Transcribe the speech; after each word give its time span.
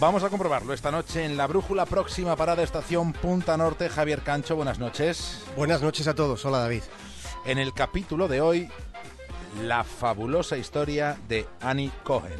Vamos 0.00 0.22
a 0.22 0.30
comprobarlo 0.30 0.72
esta 0.72 0.92
noche 0.92 1.24
en 1.24 1.36
la 1.36 1.48
brújula 1.48 1.84
próxima 1.84 2.36
parada 2.36 2.62
estación 2.62 3.12
Punta 3.12 3.56
Norte. 3.56 3.88
Javier 3.88 4.22
Cancho, 4.22 4.54
buenas 4.54 4.78
noches. 4.78 5.42
Buenas 5.56 5.82
noches 5.82 6.06
a 6.06 6.14
todos. 6.14 6.44
Hola 6.44 6.58
David. 6.58 6.82
En 7.44 7.58
el 7.58 7.72
capítulo 7.72 8.28
de 8.28 8.40
hoy, 8.40 8.68
la 9.64 9.82
fabulosa 9.82 10.56
historia 10.56 11.18
de 11.28 11.48
Annie 11.60 11.90
Cohen. 12.04 12.38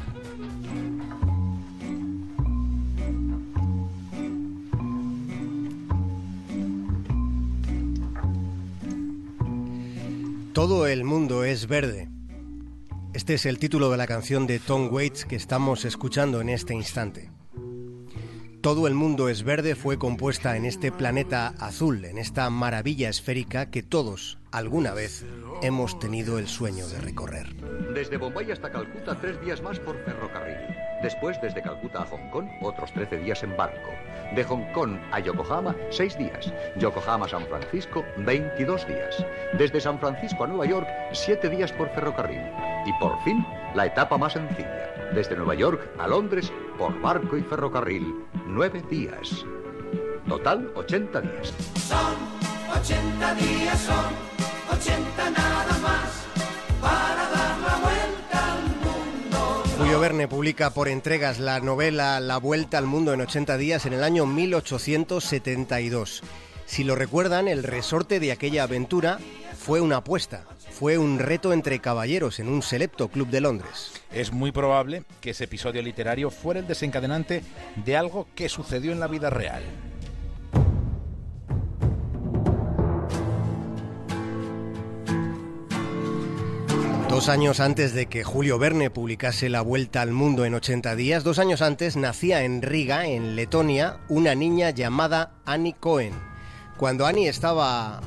Todo 10.53 10.87
el 10.87 11.03
mundo 11.03 11.43
es 11.43 11.67
verde. 11.67 12.07
Este 13.13 13.33
es 13.33 13.45
el 13.45 13.59
título 13.59 13.89
de 13.89 13.97
la 13.97 14.07
canción 14.07 14.47
de 14.47 14.59
Tom 14.59 14.93
Waits 14.93 15.25
que 15.25 15.35
estamos 15.35 15.83
escuchando 15.83 16.39
en 16.39 16.47
este 16.47 16.73
instante. 16.73 17.29
Todo 18.61 18.87
el 18.87 18.93
mundo 18.93 19.29
es 19.29 19.43
verde 19.43 19.73
fue 19.73 19.97
compuesta 19.97 20.57
en 20.57 20.65
este 20.65 20.91
planeta 20.91 21.53
azul, 21.59 22.03
en 22.03 22.17
esta 22.17 22.49
maravilla 22.49 23.07
esférica 23.07 23.71
que 23.71 23.83
todos, 23.83 24.37
alguna 24.51 24.93
vez, 24.93 25.25
hemos 25.61 25.97
tenido 25.97 26.37
el 26.37 26.49
sueño 26.49 26.85
de 26.89 26.99
recorrer. 26.99 27.55
Desde 27.93 28.17
Bombay 28.17 28.51
hasta 28.51 28.69
Calcuta, 28.69 29.15
tres 29.15 29.39
días 29.39 29.61
más 29.61 29.79
por 29.79 29.95
ferrocarril. 30.03 30.57
Después, 31.01 31.39
desde 31.41 31.61
Calcuta 31.61 32.01
a 32.01 32.05
Hong 32.07 32.29
Kong, 32.31 32.47
otros 32.61 32.91
13 32.91 33.19
días 33.19 33.41
en 33.43 33.55
barco. 33.55 33.91
De 34.35 34.43
Hong 34.43 34.69
Kong 34.73 34.97
a 35.13 35.21
Yokohama, 35.21 35.73
6 35.91 36.17
días. 36.17 36.53
Yokohama 36.77 37.27
a 37.27 37.29
San 37.29 37.45
Francisco, 37.45 38.03
22 38.17 38.85
días. 38.85 39.25
Desde 39.57 39.79
San 39.79 39.97
Francisco 39.99 40.43
a 40.43 40.47
Nueva 40.47 40.65
York, 40.65 40.87
7 41.13 41.49
días 41.49 41.71
por 41.71 41.89
ferrocarril. 41.91 42.41
Y 42.85 42.91
por 42.99 43.17
fin, 43.23 43.45
la 43.73 43.85
etapa 43.85 44.17
más 44.17 44.33
sencilla. 44.33 44.93
Desde 45.13 45.37
Nueva 45.37 45.55
York 45.55 45.89
a 45.97 46.07
Londres, 46.07 46.51
por 46.77 46.99
barco 47.01 47.37
y 47.37 47.41
ferrocarril, 47.41 48.13
9 48.49 48.83
días. 48.89 49.45
Total, 50.27 50.71
80 50.75 51.21
días. 51.21 51.53
Son 51.87 52.15
80 52.81 53.35
días, 53.35 53.79
son 53.79 54.05
80 54.71 55.29
nada 55.29 55.77
más 55.79 56.25
para 56.81 57.29
dar 57.29 57.59
la 57.59 57.77
vuelta 57.77 58.53
al 58.53 58.63
mundo. 58.63 59.63
Julio 59.77 59.99
Verne 59.99 60.27
publica 60.27 60.71
por 60.71 60.87
entregas 60.87 61.39
la 61.39 61.59
novela 61.59 62.19
La 62.19 62.37
Vuelta 62.37 62.79
al 62.79 62.87
Mundo 62.87 63.13
en 63.13 63.21
80 63.21 63.57
días 63.57 63.85
en 63.85 63.93
el 63.93 64.03
año 64.03 64.25
1872. 64.25 66.23
Si 66.65 66.83
lo 66.83 66.95
recuerdan, 66.95 67.47
el 67.47 67.63
resorte 67.63 68.19
de 68.19 68.31
aquella 68.31 68.63
aventura 68.63 69.19
fue 69.57 69.81
una 69.81 69.97
apuesta, 69.97 70.45
fue 70.79 70.97
un 70.97 71.19
reto 71.19 71.51
entre 71.51 71.79
caballeros 71.79 72.39
en 72.39 72.47
un 72.47 72.61
selecto 72.61 73.09
club 73.09 73.27
de 73.27 73.41
Londres. 73.41 73.91
Es 74.13 74.31
muy 74.31 74.53
probable 74.53 75.03
que 75.19 75.31
ese 75.31 75.43
episodio 75.43 75.81
literario 75.81 76.31
fuera 76.31 76.61
el 76.61 76.67
desencadenante 76.67 77.43
de 77.75 77.97
algo 77.97 78.27
que 78.33 78.47
sucedió 78.47 78.93
en 78.93 79.01
la 79.01 79.07
vida 79.07 79.29
real. 79.29 79.61
Dos 87.09 87.27
años 87.27 87.59
antes 87.59 87.93
de 87.93 88.05
que 88.05 88.23
Julio 88.23 88.57
Verne 88.57 88.89
publicase 88.89 89.49
La 89.49 89.59
Vuelta 89.59 90.01
al 90.01 90.13
Mundo 90.13 90.45
en 90.45 90.53
80 90.53 90.95
días, 90.95 91.25
dos 91.25 91.39
años 91.39 91.61
antes 91.61 91.97
nacía 91.97 92.43
en 92.43 92.61
Riga, 92.61 93.05
en 93.05 93.35
Letonia, 93.35 93.97
una 94.07 94.33
niña 94.33 94.69
llamada 94.69 95.33
Annie 95.43 95.75
Cohen. 95.77 96.13
Cuando 96.77 97.05
Annie 97.05 97.27
estaba 97.27 97.99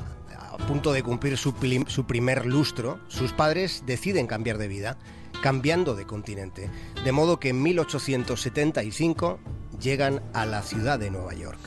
a 0.53 0.57
punto 0.57 0.93
de 0.93 1.01
cumplir 1.01 1.35
su, 1.35 1.53
primer 1.55 2.45
lustro, 2.45 2.99
sus 3.07 3.33
padres 3.33 3.83
deciden 3.87 4.27
cambiar 4.27 4.59
de 4.59 4.67
vida, 4.67 4.97
cambiando 5.41 5.95
de 5.95 6.05
continente. 6.05 6.69
De 7.03 7.11
modo 7.11 7.39
que 7.39 7.49
en 7.49 7.63
1875 7.63 9.39
llegan 9.81 10.21
a 10.33 10.45
la 10.45 10.61
ciudad 10.61 10.99
de 10.99 11.09
Nueva 11.09 11.33
York. 11.33 11.57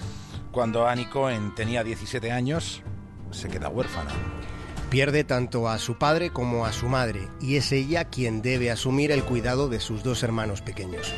Cuando 0.52 0.86
Annie 0.86 1.10
Cohen 1.10 1.52
tenía 1.56 1.82
17 1.82 2.30
años, 2.30 2.82
se 3.32 3.48
queda 3.48 3.68
huérfana. 3.68 4.12
Pierde 4.88 5.24
tanto 5.24 5.68
a 5.68 5.78
su 5.78 5.98
padre 5.98 6.30
como 6.30 6.64
a 6.64 6.72
su 6.72 6.86
madre 6.86 7.28
y 7.40 7.56
es 7.56 7.72
ella 7.72 8.04
quien 8.04 8.40
debe 8.40 8.70
asumir 8.70 9.10
el 9.10 9.24
cuidado 9.24 9.68
de 9.68 9.80
sus 9.80 10.04
dos 10.04 10.22
hermanos 10.22 10.62
pequeños. 10.62 11.12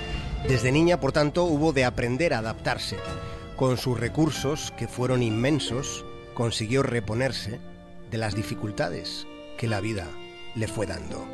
Desde 0.49 0.73
niña, 0.73 1.01
por 1.01 1.13
tanto, 1.13 1.45
hubo 1.45 1.75
de 1.75 1.85
aprender 1.85 2.33
a 2.33 2.39
adaptarse. 2.39 2.97
Con 3.57 3.77
sus 3.77 4.01
recursos, 4.01 4.73
que 4.79 4.89
fueron 4.89 5.23
inmensos, 5.23 6.07
consiguió 6.39 6.85
reponerse 6.85 7.59
de 8.13 8.17
las 8.17 8.37
dificultades 8.37 9.27
que 9.57 9.67
la 9.67 9.81
vida 9.81 10.07
le 10.55 10.69
fue 10.69 10.87
dando. 10.87 11.27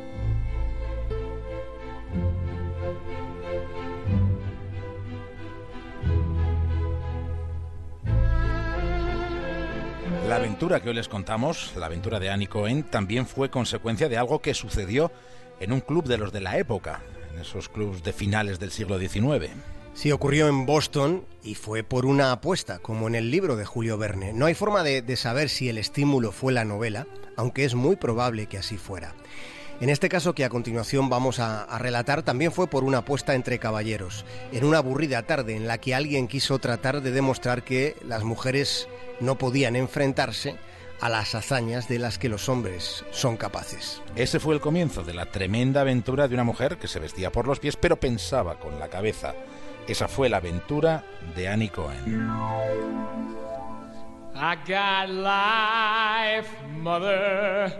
La 10.27 10.37
aventura 10.37 10.81
que 10.81 10.89
hoy 10.89 10.95
les 10.95 11.07
contamos, 11.07 11.73
la 11.75 11.85
aventura 11.85 12.19
de 12.19 12.31
Annie 12.31 12.47
Cohen, 12.47 12.81
también 12.81 13.27
fue 13.27 13.51
consecuencia 13.51 14.09
de 14.09 14.17
algo 14.17 14.41
que 14.41 14.55
sucedió 14.55 15.11
en 15.59 15.71
un 15.71 15.81
club 15.81 16.05
de 16.07 16.17
los 16.17 16.33
de 16.33 16.41
la 16.41 16.57
época, 16.57 17.03
en 17.31 17.41
esos 17.41 17.69
clubs 17.69 18.01
de 18.01 18.11
finales 18.11 18.57
del 18.59 18.71
siglo 18.71 18.97
XIX. 18.97 19.51
Sí, 19.95 20.11
ocurrió 20.11 20.49
en 20.49 20.65
Boston 20.65 21.25
y 21.41 21.55
fue 21.55 21.83
por 21.83 22.05
una 22.05 22.33
apuesta, 22.33 22.79
como 22.79 23.07
en 23.07 23.15
el 23.15 23.31
libro 23.31 23.55
de 23.55 23.63
Julio 23.63 23.97
Verne. 23.97 24.33
No 24.33 24.45
hay 24.45 24.53
forma 24.53 24.83
de, 24.83 25.15
saber 25.15 25.47
si 25.47 25.69
el 25.69 25.77
estímulo 25.77 26.33
fue 26.33 26.51
la 26.51 26.65
novela, 26.65 27.07
aunque 27.37 27.63
es 27.63 27.75
muy 27.75 27.95
probable 27.95 28.47
que 28.47 28.57
así 28.57 28.75
fuera. 28.75 29.15
En 29.79 29.89
este 29.89 30.09
caso 30.09 30.35
que 30.35 30.43
a 30.43 30.49
continuación 30.49 31.09
vamos 31.09 31.39
a, 31.39 31.65
relatar 31.79 32.23
también 32.23 32.51
fue 32.51 32.67
por 32.67 32.83
una 32.83 32.99
apuesta 32.99 33.35
entre 33.35 33.57
caballeros, 33.57 34.25
en 34.51 34.65
una 34.65 34.79
aburrida 34.79 35.23
tarde 35.23 35.55
en 35.55 35.65
la 35.65 35.77
que 35.77 35.95
alguien 35.95 36.27
quiso 36.27 36.59
tratar 36.59 37.01
de 37.01 37.11
demostrar 37.11 37.63
que 37.63 37.95
las 38.05 38.25
mujeres 38.25 38.89
no 39.21 39.37
podían 39.37 39.77
enfrentarse 39.77 40.57
a 40.99 41.07
las 41.07 41.35
hazañas 41.35 41.87
de 41.87 41.99
las 41.99 42.17
que 42.17 42.27
los 42.27 42.49
hombres 42.49 43.05
son 43.11 43.37
capaces. 43.37 44.01
Ese 44.17 44.41
fue 44.41 44.55
el 44.55 44.61
comienzo 44.61 45.03
de 45.03 45.13
la 45.13 45.31
tremenda 45.31 45.81
aventura 45.81 46.27
de 46.27 46.33
una 46.33 46.43
mujer 46.43 46.77
que 46.77 46.89
se 46.89 46.99
vestía 46.99 47.31
por 47.31 47.47
los 47.47 47.59
pies 47.59 47.77
pero 47.77 47.97
pensaba 47.97 48.59
con 48.59 48.77
la 48.77 48.89
cabeza. 48.89 49.33
Esa 49.87 50.07
fue 50.07 50.29
la 50.29 50.37
aventura 50.37 51.03
de 51.35 51.47
Annie 51.47 51.69
Cohen. 51.69 52.27
I 54.35 54.55
got 54.67 55.09
life, 55.09 56.49
mother. 56.69 57.71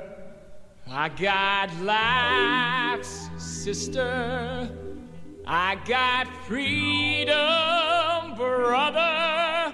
I 0.87 1.09
got 1.09 1.71
life, 1.81 3.05
sister. 3.37 4.69
I 5.47 5.75
got 5.87 6.27
freedom, 6.47 7.35
brother. 8.35 9.73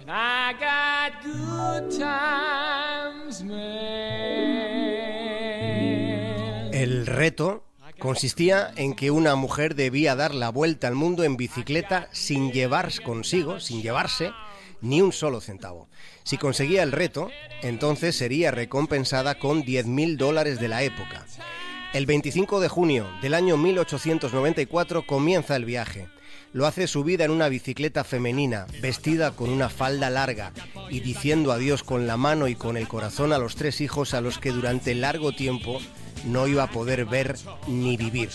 And 0.00 0.10
I 0.10 0.54
got 0.58 1.22
good 1.22 1.90
times, 1.98 3.42
man. 3.44 4.00
El 6.72 7.06
reto 7.06 7.69
consistía 8.00 8.72
en 8.74 8.94
que 8.94 9.12
una 9.12 9.36
mujer 9.36 9.76
debía 9.76 10.16
dar 10.16 10.34
la 10.34 10.48
vuelta 10.48 10.88
al 10.88 10.96
mundo 10.96 11.22
en 11.22 11.36
bicicleta 11.36 12.08
sin 12.10 12.50
llevar 12.50 12.90
consigo, 13.04 13.60
sin 13.60 13.82
llevarse 13.82 14.32
ni 14.80 15.02
un 15.02 15.12
solo 15.12 15.40
centavo. 15.40 15.88
Si 16.24 16.38
conseguía 16.38 16.82
el 16.82 16.90
reto, 16.90 17.30
entonces 17.62 18.16
sería 18.16 18.50
recompensada 18.50 19.38
con 19.38 19.62
10.000 19.62 20.16
dólares 20.16 20.58
de 20.58 20.68
la 20.68 20.82
época. 20.82 21.26
El 21.92 22.06
25 22.06 22.60
de 22.60 22.68
junio 22.68 23.06
del 23.20 23.34
año 23.34 23.56
1894 23.56 25.06
comienza 25.06 25.54
el 25.54 25.64
viaje. 25.64 26.08
Lo 26.52 26.66
hace 26.66 26.86
subida 26.86 27.24
en 27.24 27.30
una 27.30 27.48
bicicleta 27.48 28.02
femenina, 28.02 28.66
vestida 28.80 29.32
con 29.32 29.50
una 29.50 29.68
falda 29.68 30.08
larga 30.08 30.52
y 30.88 31.00
diciendo 31.00 31.52
adiós 31.52 31.82
con 31.82 32.06
la 32.06 32.16
mano 32.16 32.48
y 32.48 32.54
con 32.54 32.76
el 32.76 32.88
corazón 32.88 33.32
a 33.32 33.38
los 33.38 33.56
tres 33.56 33.80
hijos 33.80 34.14
a 34.14 34.20
los 34.20 34.38
que 34.38 34.50
durante 34.50 34.94
largo 34.94 35.32
tiempo 35.32 35.80
no 36.24 36.46
iba 36.46 36.64
a 36.64 36.70
poder 36.70 37.04
ver 37.04 37.36
ni 37.66 37.96
vivir. 37.96 38.30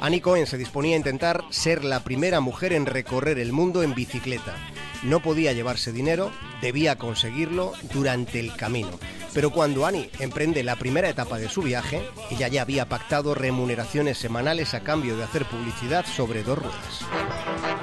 Annie 0.00 0.20
Cohen 0.20 0.46
se 0.46 0.58
disponía 0.58 0.94
a 0.94 0.98
intentar 0.98 1.44
ser 1.50 1.84
la 1.84 2.04
primera 2.04 2.40
mujer 2.40 2.72
en 2.72 2.86
recorrer 2.86 3.38
el 3.38 3.52
mundo 3.52 3.82
en 3.82 3.94
bicicleta. 3.94 4.54
No 5.02 5.20
podía 5.20 5.52
llevarse 5.52 5.92
dinero, 5.92 6.32
debía 6.60 6.96
conseguirlo 6.96 7.72
durante 7.92 8.40
el 8.40 8.54
camino. 8.56 8.90
Pero 9.32 9.50
cuando 9.50 9.86
Annie 9.86 10.10
emprende 10.18 10.64
la 10.64 10.76
primera 10.76 11.08
etapa 11.08 11.38
de 11.38 11.48
su 11.48 11.62
viaje, 11.62 12.02
ella 12.30 12.48
ya 12.48 12.62
había 12.62 12.88
pactado 12.88 13.34
remuneraciones 13.34 14.18
semanales 14.18 14.74
a 14.74 14.80
cambio 14.80 15.16
de 15.16 15.24
hacer 15.24 15.44
publicidad 15.44 16.04
sobre 16.06 16.42
dos 16.42 16.58
ruedas. 16.58 17.77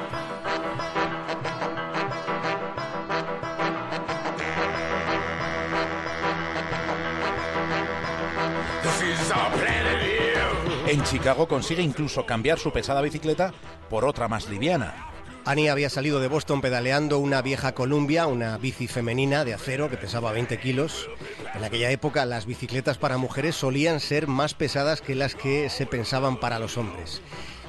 En 10.87 11.03
Chicago 11.03 11.47
consigue 11.47 11.81
incluso 11.81 12.25
cambiar 12.25 12.59
su 12.59 12.71
pesada 12.71 13.01
bicicleta 13.01 13.53
por 13.89 14.05
otra 14.05 14.27
más 14.27 14.49
liviana. 14.49 15.11
Annie 15.47 15.69
había 15.69 15.91
salido 15.91 16.19
de 16.19 16.27
Boston 16.27 16.59
pedaleando 16.61 17.19
una 17.19 17.41
vieja 17.43 17.73
Columbia, 17.75 18.25
una 18.25 18.57
bici 18.57 18.87
femenina 18.87 19.45
de 19.45 19.53
acero 19.53 19.91
que 19.91 19.97
pesaba 19.97 20.31
20 20.31 20.59
kilos. 20.59 21.07
En 21.53 21.63
aquella 21.63 21.91
época 21.91 22.25
las 22.25 22.47
bicicletas 22.47 22.97
para 22.97 23.17
mujeres 23.17 23.55
solían 23.55 23.99
ser 23.99 24.27
más 24.27 24.55
pesadas 24.55 25.01
que 25.01 25.13
las 25.13 25.35
que 25.35 25.69
se 25.69 25.85
pensaban 25.85 26.39
para 26.39 26.57
los 26.57 26.77
hombres. 26.77 27.21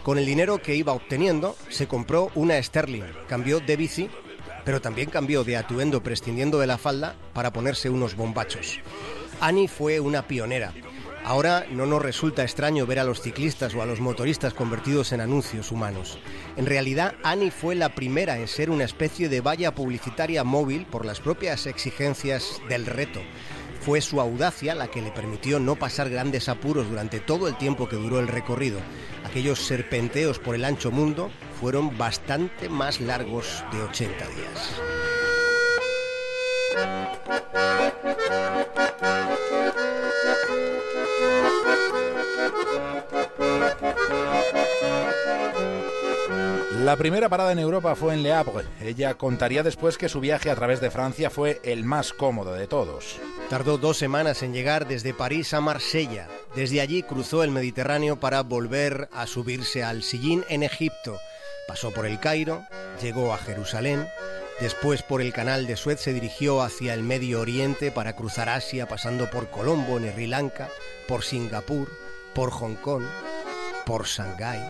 Con 0.02 0.16
el 0.16 0.24
dinero 0.24 0.62
que 0.62 0.74
iba 0.74 0.94
obteniendo, 0.94 1.54
se 1.68 1.86
compró 1.86 2.30
una 2.34 2.62
Sterling, 2.62 3.04
cambió 3.28 3.60
de 3.60 3.76
bici, 3.76 4.08
pero 4.64 4.80
también 4.80 5.10
cambió 5.10 5.44
de 5.44 5.56
atuendo 5.58 6.02
prescindiendo 6.02 6.58
de 6.58 6.66
la 6.66 6.78
falda 6.78 7.14
para 7.34 7.52
ponerse 7.52 7.90
unos 7.90 8.14
bombachos. 8.14 8.80
Annie 9.40 9.68
fue 9.68 10.00
una 10.00 10.26
pionera. 10.26 10.72
Ahora 11.26 11.66
no 11.72 11.86
nos 11.86 12.00
resulta 12.00 12.44
extraño 12.44 12.86
ver 12.86 13.00
a 13.00 13.04
los 13.04 13.20
ciclistas 13.20 13.74
o 13.74 13.82
a 13.82 13.86
los 13.86 13.98
motoristas 13.98 14.54
convertidos 14.54 15.10
en 15.10 15.20
anuncios 15.20 15.72
humanos. 15.72 16.20
En 16.56 16.66
realidad, 16.66 17.16
Annie 17.24 17.50
fue 17.50 17.74
la 17.74 17.96
primera 17.96 18.38
en 18.38 18.46
ser 18.46 18.70
una 18.70 18.84
especie 18.84 19.28
de 19.28 19.40
valla 19.40 19.74
publicitaria 19.74 20.44
móvil 20.44 20.86
por 20.86 21.04
las 21.04 21.18
propias 21.18 21.66
exigencias 21.66 22.62
del 22.68 22.86
reto. 22.86 23.22
Fue 23.80 24.00
su 24.02 24.20
audacia 24.20 24.76
la 24.76 24.86
que 24.86 25.02
le 25.02 25.10
permitió 25.10 25.58
no 25.58 25.74
pasar 25.74 26.10
grandes 26.10 26.48
apuros 26.48 26.88
durante 26.88 27.18
todo 27.18 27.48
el 27.48 27.58
tiempo 27.58 27.88
que 27.88 27.96
duró 27.96 28.20
el 28.20 28.28
recorrido. 28.28 28.78
Aquellos 29.24 29.58
serpenteos 29.58 30.38
por 30.38 30.54
el 30.54 30.64
ancho 30.64 30.92
mundo 30.92 31.32
fueron 31.60 31.98
bastante 31.98 32.68
más 32.68 33.00
largos 33.00 33.64
de 33.72 33.82
80 33.82 34.28
días. 34.28 34.80
La 46.86 46.94
primera 46.94 47.28
parada 47.28 47.50
en 47.50 47.58
Europa 47.58 47.96
fue 47.96 48.14
en 48.14 48.22
Le 48.22 48.32
Havre. 48.32 48.64
Ella 48.80 49.14
contaría 49.14 49.64
después 49.64 49.98
que 49.98 50.08
su 50.08 50.20
viaje 50.20 50.50
a 50.52 50.54
través 50.54 50.80
de 50.80 50.92
Francia 50.92 51.30
fue 51.30 51.60
el 51.64 51.82
más 51.82 52.12
cómodo 52.12 52.52
de 52.52 52.68
todos. 52.68 53.16
Tardó 53.50 53.76
dos 53.76 53.96
semanas 53.96 54.44
en 54.44 54.52
llegar 54.52 54.86
desde 54.86 55.12
París 55.12 55.52
a 55.52 55.60
Marsella. 55.60 56.28
Desde 56.54 56.80
allí 56.80 57.02
cruzó 57.02 57.42
el 57.42 57.50
Mediterráneo 57.50 58.20
para 58.20 58.44
volver 58.44 59.08
a 59.12 59.26
subirse 59.26 59.82
al 59.82 60.04
Sillín 60.04 60.44
en 60.48 60.62
Egipto. 60.62 61.18
Pasó 61.66 61.90
por 61.90 62.06
el 62.06 62.20
Cairo, 62.20 62.64
llegó 63.02 63.34
a 63.34 63.38
Jerusalén, 63.38 64.06
después 64.60 65.02
por 65.02 65.20
el 65.20 65.32
canal 65.32 65.66
de 65.66 65.74
Suez 65.74 65.98
se 65.98 66.12
dirigió 66.12 66.62
hacia 66.62 66.94
el 66.94 67.02
Medio 67.02 67.40
Oriente 67.40 67.90
para 67.90 68.14
cruzar 68.14 68.48
Asia 68.48 68.86
pasando 68.86 69.28
por 69.28 69.50
Colombo 69.50 69.98
en 69.98 70.12
Sri 70.12 70.28
Lanka, 70.28 70.68
por 71.08 71.24
Singapur, 71.24 71.90
por 72.32 72.52
Hong 72.52 72.76
Kong, 72.76 73.02
por 73.84 74.06
Shanghái. 74.06 74.60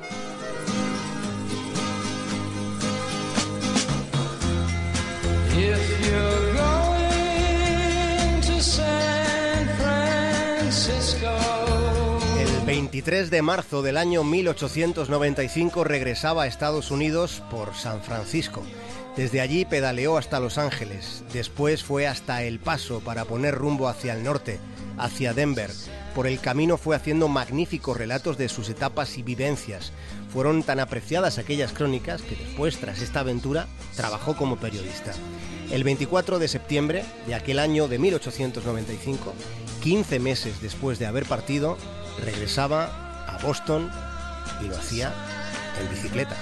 El 12.38 12.66
23 12.66 13.30
de 13.30 13.42
marzo 13.42 13.80
del 13.80 13.96
año 13.96 14.22
1895 14.22 15.84
regresaba 15.84 16.42
a 16.42 16.46
Estados 16.46 16.90
Unidos 16.90 17.42
por 17.50 17.74
San 17.74 18.02
Francisco. 18.02 18.62
Desde 19.16 19.40
allí 19.40 19.64
pedaleó 19.64 20.18
hasta 20.18 20.40
Los 20.40 20.58
Ángeles, 20.58 21.24
después 21.32 21.82
fue 21.82 22.06
hasta 22.06 22.42
El 22.42 22.58
Paso 22.58 23.00
para 23.00 23.24
poner 23.24 23.54
rumbo 23.54 23.88
hacia 23.88 24.12
el 24.12 24.22
norte, 24.22 24.58
hacia 24.98 25.32
Denver. 25.32 25.70
Por 26.14 26.26
el 26.26 26.38
camino 26.38 26.76
fue 26.76 26.96
haciendo 26.96 27.28
magníficos 27.28 27.96
relatos 27.96 28.36
de 28.36 28.50
sus 28.50 28.68
etapas 28.68 29.16
y 29.16 29.22
vivencias. 29.22 29.92
Fueron 30.36 30.62
tan 30.62 30.80
apreciadas 30.80 31.38
aquellas 31.38 31.72
crónicas 31.72 32.20
que 32.20 32.36
después, 32.36 32.76
tras 32.76 33.00
esta 33.00 33.20
aventura, 33.20 33.68
trabajó 33.96 34.36
como 34.36 34.58
periodista. 34.58 35.12
El 35.70 35.82
24 35.82 36.38
de 36.38 36.46
septiembre 36.46 37.06
de 37.26 37.34
aquel 37.34 37.58
año 37.58 37.88
de 37.88 37.98
1895, 37.98 39.32
15 39.82 40.18
meses 40.18 40.60
después 40.60 40.98
de 40.98 41.06
haber 41.06 41.24
partido, 41.24 41.78
regresaba 42.22 43.24
a 43.26 43.38
Boston 43.38 43.90
y 44.62 44.68
lo 44.68 44.76
hacía 44.76 45.10
en 45.80 45.88
bicicleta. 45.88 46.36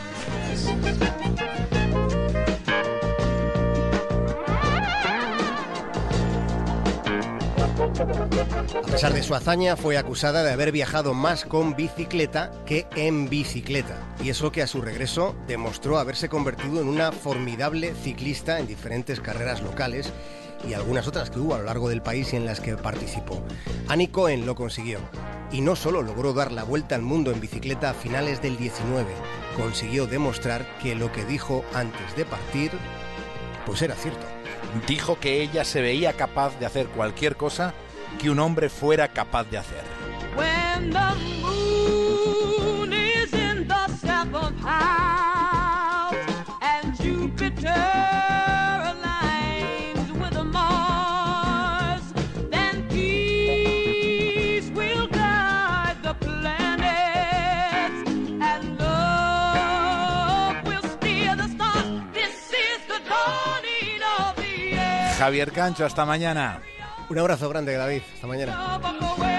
A 8.05 8.83
pesar 8.83 9.15
de 9.15 9.23
su 9.23 9.35
hazaña, 9.35 9.77
fue 9.77 9.97
acusada 9.97 10.43
de 10.43 10.53
haber 10.53 10.73
viajado 10.73 11.15
más 11.15 11.45
con 11.45 11.75
bicicleta 11.75 12.51
que 12.67 12.87
en 12.97 13.31
bicicleta. 13.31 13.97
Y 14.23 14.29
eso 14.29 14.53
que 14.53 14.63
a 14.63 14.67
su 14.67 14.83
regreso 14.83 15.35
demostró 15.47 15.99
haberse 15.99 16.29
convertido 16.29 16.83
en 16.83 16.89
una 16.89 17.13
formidable 17.13 17.95
ciclista 17.95 18.59
en 18.59 18.67
diferentes 18.67 19.21
carreras 19.21 19.63
locales 19.63 20.13
y 20.69 20.75
algunas 20.75 21.09
otras 21.09 21.31
que 21.31 21.39
hubo 21.39 21.55
a 21.55 21.59
lo 21.59 21.65
largo 21.65 21.89
del 21.89 22.03
país 22.03 22.33
y 22.33 22.37
en 22.37 22.45
las 22.45 22.61
que 22.61 22.77
participó. 22.77 23.43
Annie 23.89 24.09
Cohen 24.09 24.45
lo 24.45 24.55
consiguió. 24.55 24.99
Y 25.51 25.61
no 25.61 25.75
solo 25.75 26.03
logró 26.03 26.33
dar 26.35 26.53
la 26.53 26.65
vuelta 26.65 26.95
al 26.95 27.03
mundo 27.03 27.31
en 27.31 27.41
bicicleta 27.41 27.91
a 27.91 27.95
finales 27.95 28.43
del 28.43 28.57
19, 28.57 29.07
consiguió 29.57 30.07
demostrar 30.07 30.67
que 30.79 30.95
lo 30.95 31.11
que 31.13 31.25
dijo 31.25 31.65
antes 31.75 32.17
de 32.17 32.25
partir, 32.25 32.71
pues 33.65 33.81
era 33.83 33.95
cierto. 33.95 34.27
Dijo 34.89 35.19
que 35.21 35.43
ella 35.43 35.65
se 35.65 35.81
veía 35.81 36.15
capaz 36.15 36.59
de 36.59 36.67
hacer 36.67 36.89
cualquier 36.89 37.37
cosa 37.37 37.73
que 38.19 38.31
un 38.31 38.39
hombre 38.39 38.69
fuera 38.69 39.09
capaz 39.09 39.45
de 39.45 39.59
hacer. 39.59 39.85
Javier 65.25 65.53
Cancho, 65.53 65.87
hasta 65.87 66.05
mañana. 66.05 66.61
Un 67.09 67.19
abrazo 67.19 67.49
grande, 67.49 67.77
David. 67.77 68.03
Hasta 68.15 68.27
mañana. 68.27 69.34